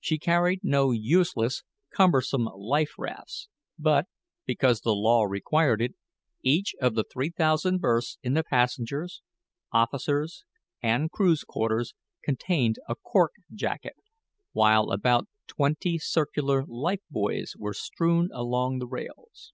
She 0.00 0.16
carried 0.18 0.60
no 0.62 0.92
useless, 0.92 1.62
cumbersome 1.94 2.48
life 2.56 2.92
rafts; 2.96 3.48
but 3.78 4.06
because 4.46 4.80
the 4.80 4.94
law 4.94 5.24
required 5.24 5.82
it 5.82 5.92
each 6.42 6.74
of 6.80 6.94
the 6.94 7.04
three 7.04 7.28
thousand 7.28 7.78
berths 7.82 8.16
in 8.22 8.32
the 8.32 8.42
passengers', 8.42 9.20
officers', 9.70 10.44
and 10.82 11.10
crew's 11.10 11.44
quarters 11.44 11.92
contained 12.24 12.78
a 12.88 12.94
cork 12.94 13.32
jacket, 13.52 13.96
while 14.52 14.90
about 14.90 15.28
twenty 15.46 15.98
circular 15.98 16.64
life 16.66 17.02
buoys 17.10 17.54
were 17.54 17.74
strewn 17.74 18.30
along 18.32 18.78
the 18.78 18.86
rails. 18.86 19.52